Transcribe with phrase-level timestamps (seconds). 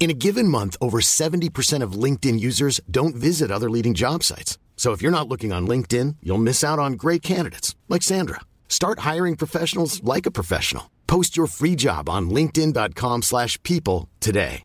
[0.00, 4.56] In a given month, over 70% of LinkedIn users don't visit other leading job sites.
[4.74, 8.40] So if you're not looking on LinkedIn, you'll miss out on great candidates like Sandra.
[8.66, 10.90] Start hiring professionals like a professional.
[11.06, 14.62] Post your free job on linkedin.com/people today.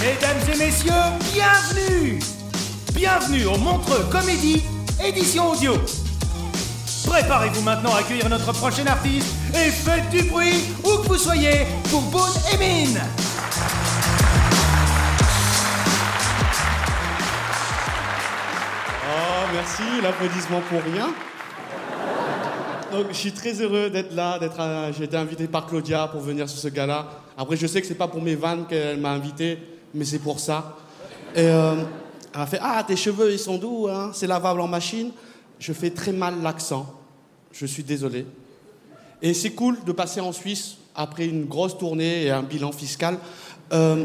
[0.00, 2.18] Mesdames et messieurs, bienvenue
[2.94, 4.60] Bienvenue au Montreux Comédie,
[5.00, 5.74] édition audio.
[7.08, 11.66] Préparez-vous maintenant à accueillir notre prochain artiste et faites du bruit où que vous soyez
[11.90, 13.00] pour Boone et Mine.
[19.10, 21.08] Oh, merci, l'applaudissement pour rien.
[22.92, 24.58] Donc, je suis très heureux d'être là, d'être.
[24.60, 27.06] euh, J'ai été invité par Claudia pour venir sur ce gala.
[27.36, 29.58] Après, je sais que c'est pas pour mes vannes qu'elle m'a invité,
[29.94, 30.76] mais c'est pour ça.
[31.36, 31.82] Euh,
[32.34, 35.10] elle a fait Ah, tes cheveux, ils sont doux, hein c'est lavable en machine.
[35.58, 36.94] Je fais très mal l'accent.
[37.58, 38.24] Je suis désolé.
[39.20, 43.18] Et c'est cool de passer en Suisse après une grosse tournée et un bilan fiscal.
[43.72, 44.04] Euh,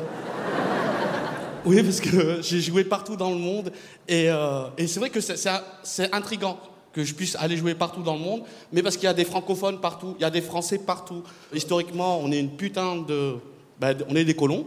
[1.65, 3.71] oui, parce que j'ai joué partout dans le monde.
[4.07, 6.57] Et, euh, c'est vrai que c'est- intriguant
[6.93, 9.25] que je puisse aller jouer partout dans le monde, mais parce qu'il y a des
[9.25, 11.21] francophones partout, il y a des français partout.
[11.53, 13.35] Historiquement, on est une putain de.
[13.79, 14.65] ben, on est des colons.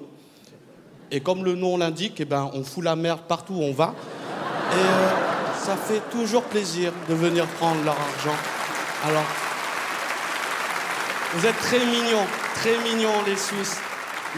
[1.11, 3.95] Et comme le nom l'indique, eh ben, on fout la merde partout où on va.
[4.73, 5.09] Et euh,
[5.65, 8.37] ça fait toujours plaisir de venir prendre leur argent.
[9.07, 9.23] Alors,
[11.35, 13.77] vous êtes très mignons, très mignons les Suisses,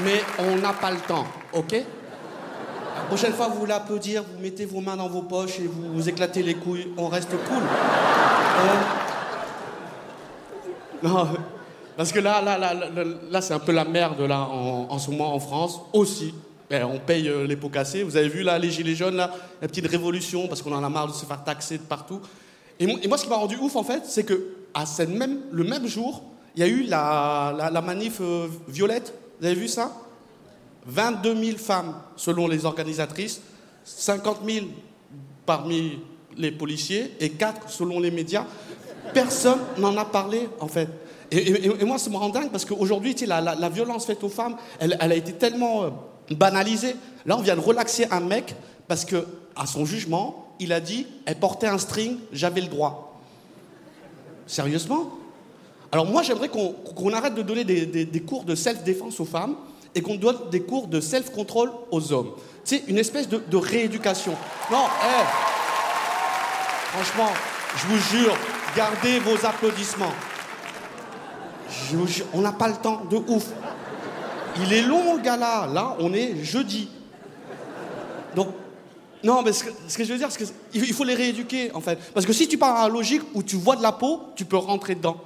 [0.05, 1.73] mais on n'a pas le temps, ok?
[1.73, 6.07] La prochaine fois, vous voulez applaudir, vous mettez vos mains dans vos poches et vous
[6.07, 6.93] éclatez les couilles.
[6.99, 7.63] On reste cool.
[7.63, 8.75] Euh,
[11.03, 11.29] Non,
[11.97, 12.91] parce que là, là, là, là,
[13.31, 16.35] là, c'est un peu la merde là en, ce moment en France aussi.
[16.69, 18.03] Ben, on paye euh, les pots cassés.
[18.03, 19.31] Vous avez vu là les gilets jaunes là,
[19.63, 22.21] la petite révolution parce qu'on en a marre de se faire taxer de partout.
[22.81, 25.65] Et moi, ce qui m'a rendu ouf en fait, c'est que à cette même, le
[25.65, 26.23] même jour,
[26.57, 29.15] il y a eu la, manif euh, violette.
[29.41, 29.93] Vous avez vu ça?
[30.87, 33.41] 22 000 femmes selon les organisatrices,
[33.85, 34.67] 50 000
[35.45, 36.01] parmi
[36.37, 38.45] les policiers et 4 selon les médias.
[39.13, 40.89] Personne n'en a parlé en fait.
[41.31, 44.97] Et, moi, ça me rend dingue parce qu'aujourd'hui, la, la- violence faite aux femmes, elle,
[44.99, 45.91] elle a été tellement euh,
[46.31, 46.97] banalisée.
[47.27, 48.55] Là, on vient de relaxer un mec
[48.87, 53.08] parce que, à son jugement, il a dit elle portait un string, j'avais le droit.
[54.49, 55.13] Sérieusement
[55.91, 59.57] alors moi, j'aimerais qu'on arrête de donner des, cours de self-défense aux femmes
[59.95, 62.33] et qu'on donne des cours de self-control aux hommes.
[62.65, 64.33] C'est une espèce de, rééducation.
[64.71, 64.85] Non,
[66.93, 67.31] Franchement,
[67.77, 68.37] je vous jure,
[68.77, 70.13] gardez vos applaudissements.
[72.35, 73.47] On n'a pas le temps de ouf.
[74.61, 75.69] Il est long le gala.
[75.73, 76.89] Là, on est jeudi.
[79.25, 81.99] Non, mais ce que, je veux dire, c'est qu'il faut les rééduquer, en fait.
[82.15, 84.45] Parce que si tu pars à la logique où tu vois de la peau, tu
[84.45, 85.17] peux rentrer dedans.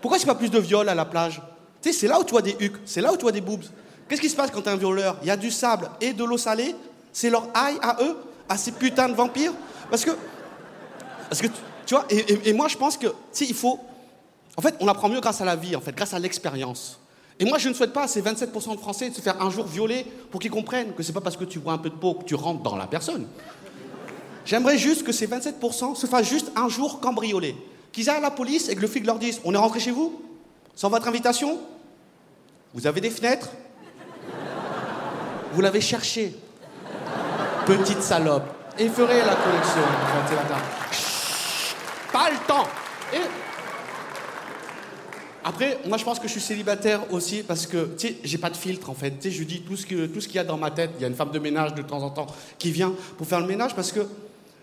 [0.00, 1.42] Pourquoi c'est pas plus de viol à la plage?
[1.80, 3.40] Tu sais, c'est là où tu vois des hucs, c'est là où tu vois des
[3.40, 3.64] boobs.
[4.08, 5.16] Qu'est-ce qui se passe quand t'es un violeur?
[5.22, 6.74] Il y a du sable et de l'eau salée.
[7.12, 8.16] C'est leur aïe à eux,
[8.48, 9.52] à ces putains de vampires.
[9.90, 10.12] Parce que,
[11.28, 11.48] parce que
[11.86, 13.78] tu, vois, et- et moi je pense que, tu sais, il faut.
[14.56, 17.00] En fait, on apprend mieux grâce à la vie, en fait, grâce à l'expérience.
[17.38, 19.50] Et moi, je ne souhaite pas à ces 27% de Français de se faire un
[19.50, 21.94] jour violer pour qu'ils comprennent que c'est pas parce que tu vois un peu de
[21.94, 23.26] peau que tu rentres dans la personne.
[24.44, 27.56] J'aimerais juste que ces 27% se fassent juste un jour cambrioler.
[27.92, 29.90] Qu'ils aillent à la police et que le flic leur dise On est rentré chez
[29.90, 30.22] vous?
[30.74, 31.58] Sans votre invitation?
[32.74, 33.50] Vous avez des fenêtres?
[35.52, 36.34] Vous l'avez cherché
[37.66, 38.44] Petite salope.
[38.78, 39.82] Et ferait la collection.
[42.12, 42.66] Pas le temps
[45.44, 48.50] après, moi je pense que je suis célibataire aussi parce que, tu sais, j'ai pas
[48.50, 49.10] de filtre en fait.
[49.20, 50.90] Tu je dis tout ce que- tout qu'il y a dans ma tête.
[50.98, 52.26] Il y a une femme de ménage de temps en temps
[52.58, 54.00] qui vient pour faire le ménage parce que,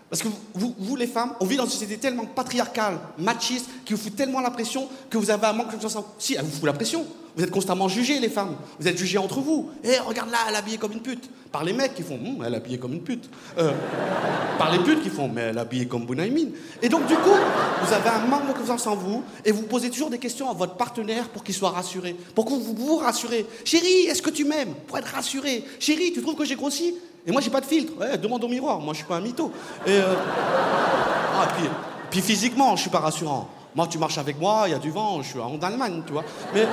[0.08, 3.94] parce que vous, vous, les femmes, on vit dans une société tellement patriarcale, machiste, qui
[3.94, 6.50] vous fout tellement la pression que vous avez un manque de en Si, elle vous
[6.50, 7.06] fout la pression.
[7.40, 8.54] Vous êtes constamment jugés, les femmes.
[8.78, 9.70] Vous êtes jugés entre vous.
[9.82, 11.30] Eh, regarde là, elle est habillée comme une pute.
[11.50, 13.30] Par les mecs qui font, Hum, elle est habillée comme une pute.
[13.56, 13.72] Euh,
[14.58, 16.50] par les putes qui font, mais elle est habillée comme Bounaïmine.
[16.82, 17.30] Et donc, du coup,
[17.82, 20.52] vous avez un manque de confiance en vous et vous posez toujours des questions à
[20.52, 22.14] votre partenaire pour qu'il soit rassuré.
[22.34, 23.46] Pour que vous vous rassurez.
[23.64, 24.74] Chérie, est-ce que tu m'aimes?
[24.86, 25.64] Pour être rassuré.
[25.78, 26.94] Chérie, tu trouves que j'ai grossi?
[27.26, 27.94] Et moi, j'ai pas de filtre.
[28.18, 28.80] Demande au miroir.
[28.80, 29.50] Moi, je suis pas un mytho.
[29.86, 30.14] Et euh,
[31.38, 31.66] ah, puis,
[32.10, 33.48] puis physiquement, je suis pas rassurant.
[33.74, 36.12] Moi, tu marches avec moi, il y a du vent, je suis en Allemagne, tu
[36.12, 36.24] vois.
[36.52, 36.66] Mais.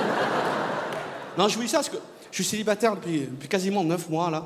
[1.38, 1.98] Non, je vous dis ça parce que
[2.32, 4.44] je suis célibataire depuis, quasiment 9 mois, là.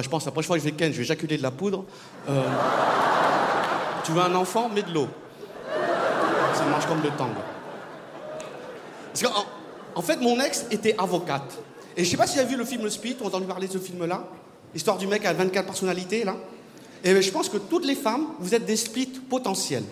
[0.00, 1.84] Je pense, la prochaine fois que je vais ken, je vais éjaculer de la poudre.
[2.26, 2.42] Euh,
[4.02, 5.08] tu veux un enfant Mets de l'eau.
[6.54, 7.34] Ça marche comme le tango.
[9.12, 9.44] Parce qu'en
[9.94, 11.58] en fait, mon ex était avocate.
[11.98, 13.44] Et je sais pas si vous avez vu le film Le Split, on a entendu
[13.44, 14.24] parler de ce film-là.
[14.72, 16.34] L'histoire du mec à 24 personnalités, là.
[17.04, 19.84] Et je pense que toutes les femmes, vous êtes des splits potentiels.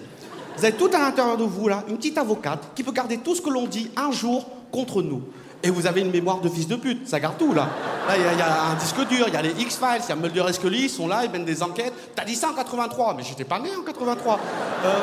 [0.57, 3.35] Vous avez tout à l'intérieur de vous, là, une petite avocate qui peut garder tout
[3.35, 5.23] ce que l'on dit un jour contre nous.
[5.63, 7.69] Et vous avez une mémoire de fils de pute, ça garde tout, là.
[8.09, 10.17] Là, il y, a- un disque dur, il y a les X-Files, il y a
[10.17, 11.93] Mulder et Scully, ils sont là, ils mènent des enquêtes.
[12.17, 14.41] T'as dit ça en 83, mais j'étais pas né en 83.
[14.87, 14.99] Euh,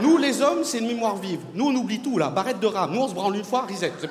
[0.00, 1.38] nous, les hommes, c'est une mémoire vive.
[1.54, 2.28] Nous, on oublie tout, là.
[2.28, 2.92] Barrette de rame.
[2.92, 3.92] Nous, on se branle une fois, reset.
[4.00, 4.10] C'est- Euh.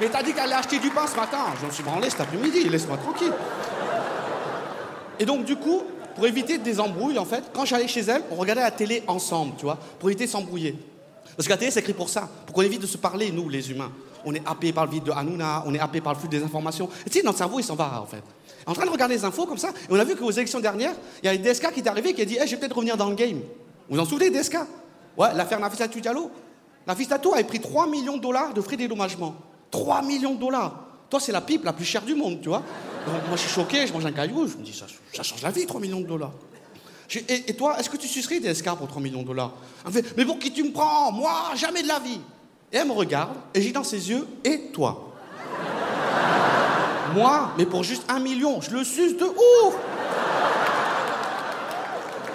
[0.00, 1.38] Mais t'as dit qu'elle allait acheter du pain ce matin.
[1.60, 3.32] Je me suis branlé cet après-midi, laisse-moi tranquille.
[5.20, 5.82] Et donc, du coup,
[6.16, 9.52] pour éviter des embrouilles, en fait, quand j'allais chez elle, on regardait la télé ensemble,
[9.56, 10.76] tu vois, pour éviter de s'embrouiller.
[11.36, 13.48] Parce que la télé, c'est écrit pour ça, pour qu'on évite de se parler, nous,
[13.48, 13.92] les humains.
[14.24, 16.42] On est happé par le vide de Hanouna, on est happé par le flux des
[16.42, 16.88] informations.
[17.06, 18.22] Et tu sais, notre cerveau, il s'en va, en fait.
[18.66, 20.94] En train de regarder les infos comme ça, et on a vu qu'aux élections dernières,
[21.22, 22.60] il y a une DSK qui est arrivé et qui a dit hey, Je vais
[22.60, 23.40] peut-être revenir dans le game.
[23.88, 24.56] Vous vous en souvenez, DSK
[25.16, 26.30] Ouais, l'affaire Nafissatou Diallo.
[26.86, 29.34] Nafissatou avait pris 3 millions de dollars de frais de dédommagement.
[29.70, 32.62] 3 millions de dollars Toi, c'est la pipe la plus chère du monde, tu vois.
[33.06, 35.42] Donc, moi, je suis choqué, je mange un caillou, je me dis Ça, ça change
[35.42, 36.32] la vie, 3 millions de dollars.
[37.28, 39.52] Et, toi, est-ce que tu sucerais des SK pour 3 millions de dollars
[39.84, 42.20] Elle me fait, mais pour qui tu me prends Moi, jamais de la vie.
[42.72, 45.12] Et elle me regarde, et j'ai dans ses yeux, et toi
[47.14, 49.74] Moi, mais pour juste un million, je le suce de ouf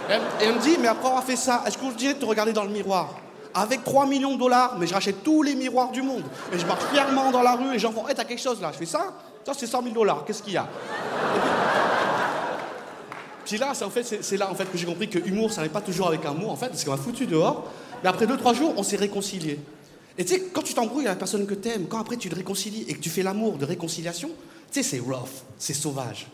[0.10, 2.26] et elle, me dit, mais après avoir fait ça, est-ce que je dirais de te
[2.26, 3.14] regarder dans le miroir
[3.54, 6.24] Avec 3 millions de dollars, mais je rachète tous les miroirs du monde.
[6.52, 8.60] Et je marche fièrement dans la rue, et les gens font, hé, t'as quelque chose
[8.60, 9.14] là Je fais ça
[9.46, 10.68] Ça, c'est 100 000 dollars, qu'est-ce qu'il y a
[13.50, 15.70] puis là, c'est en fait, là en fait que j'ai compris que humour, ça n'est
[15.70, 17.66] pas toujours avec un en fait, parce qu'on m'a foutu dehors.
[18.04, 19.60] Mais après deux trois jours, on s'est réconciliés.
[20.20, 22.36] Et tu sais, quand tu t'embrouilles avec la personne que t'aimes, quand après tu te
[22.36, 24.30] réconcilies et que tu fais l'amour de réconciliation,
[24.72, 26.28] tu sais, c'est rough, c'est sauvage.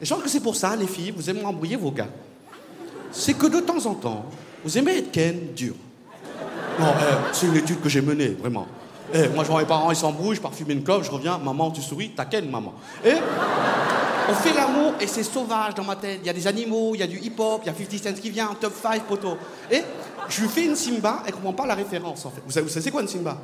[0.00, 2.08] Et je pense que c'est pour ça, les filles, vous aimez embrouiller vos gars.
[3.10, 4.26] C'est que de temps en temps,
[4.64, 5.74] vous aimez être ken dur.
[6.78, 8.68] Non, eh, c'est une étude que j'ai menée, vraiment.
[9.12, 11.36] Eh, moi, je vois mes parents, ils s'embrouillent, je pars fumer une clope, je reviens,
[11.38, 12.74] maman, tu souris, t'as ken, maman.
[13.04, 13.14] Et
[14.30, 16.20] on fait l'amour et c'est sauvage dans ma tête.
[16.22, 18.20] Il y a des animaux, il y a du hip-hop, il y a 50 Cent
[18.20, 19.36] qui vient, top 5 poteau.
[19.70, 19.82] Et
[20.28, 22.40] je lui fais une Simba, elle comprend pas la référence en fait.
[22.44, 23.36] Vous savez, c'est quoi une Simba?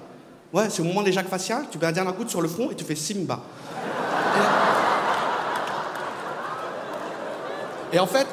[0.53, 2.71] Ouais, c'est au moment des jacques faciales, tu mets un dernier coup sur le front
[2.71, 3.41] et tu fais Simba.
[7.93, 8.27] Et, en fait,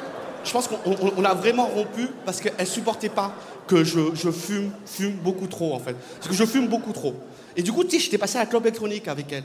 [0.44, 3.32] je pense qu'on on- on a vraiment rompu parce qu'elle supportait pas
[3.66, 5.94] que je, fume, fume beaucoup trop en fait.
[6.16, 7.14] Parce que je fume beaucoup trop.
[7.56, 9.44] Et du coup, tu sais, j'étais passé à la clope électronique avec elle.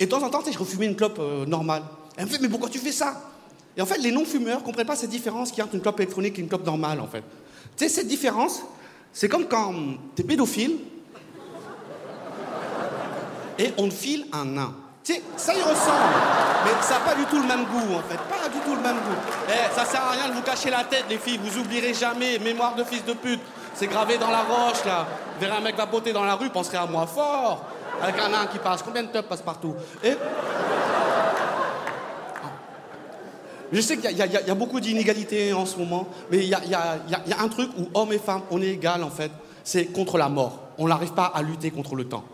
[0.00, 1.82] Et de temps en temps, je refumais une clope euh, normale.
[2.18, 3.14] Elle me fait, mais pourquoi tu fais ça?
[3.76, 6.00] Et en fait, les non-fumeurs comprennent pas cette différence qu'il y a entre une clope
[6.00, 7.22] électronique et une clope normale, en fait.
[7.76, 8.60] Tu sais, cette différence,
[9.12, 9.72] c'est comme quand
[10.16, 10.78] tu es pédophile
[13.56, 14.74] et on file un nain.
[15.04, 16.14] Tu sais, ça y ressemble,
[16.64, 18.18] mais ça n'a pas du tout le même goût, en fait.
[18.28, 19.16] Pas du tout le même goût.
[19.48, 21.38] Eh, ça sert à rien de vous cacher la tête, les filles.
[21.40, 22.40] Vous oublierez jamais.
[22.40, 23.40] Mémoire de fils de pute.
[23.74, 25.06] C'est gravé dans la roche, là.
[25.40, 27.64] Verrez un mec vapoter dans la rue, penserez à moi fort.
[28.02, 28.82] Avec un nain qui passe.
[28.82, 29.74] Combien de teufs passent partout?
[30.02, 30.14] Et
[33.72, 36.98] Je sais qu'il y, a- beaucoup d'inégalités en ce moment, mais il y a,
[37.38, 39.30] un truc où hommes et femmes, on est égal en fait,
[39.64, 40.60] c'est contre la mort.
[40.78, 42.24] On n'arrive pas à lutter contre le temps.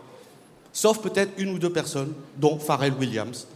[0.71, 3.47] Sauf peut-être une ou deux personnes, dont Pharrell Williams.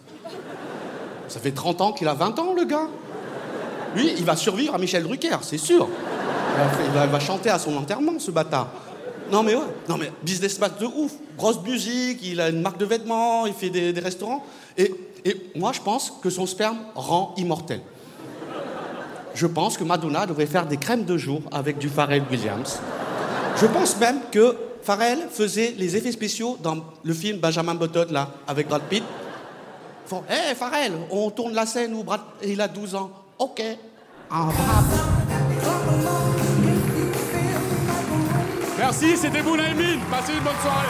[1.27, 2.88] Ça fait 30 ans qu'il a 20 ans, le gars.
[3.95, 5.88] Lui, il va survivre à Michel Drucker, c'est sûr.
[6.86, 8.67] Il va chanter à son enterrement, ce bâtard.
[9.31, 12.86] Non mais ouais, non mais businessman de ouf, grosse musique, il a une marque de
[12.86, 14.43] vêtements, il fait des, restaurants.
[14.77, 14.93] Et,
[15.55, 17.81] moi je pense que son sperme rend immortel.
[19.36, 22.79] Je pense que Madonna devrait faire des crèmes de jour avec du Pharrell Williams.
[23.57, 28.29] Je pense même que Pharrell faisait les effets spéciaux dans le film Benjamin Button là,
[28.48, 29.03] avec Brad Pitt.
[30.12, 33.12] Ils Hé Pharrell, on tourne la scène où Brad il a 12 ans.
[33.38, 33.62] Ok.
[34.31, 34.50] Ah.
[38.79, 40.00] Merci, c'était Bounaïmin.
[40.09, 40.88] Passez une bonne soirée.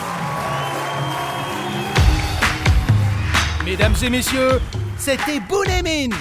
[3.65, 4.61] Mesdames et messieurs,
[4.95, 6.13] c'était Bounémine.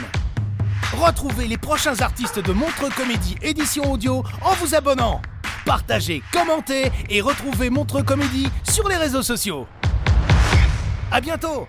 [0.97, 5.21] Retrouvez les prochains artistes de Montreux Comédie édition audio en vous abonnant.
[5.67, 9.67] partagez, commentez et retrouvez Montreux Comédie sur les réseaux sociaux.
[11.13, 11.69] À bientôt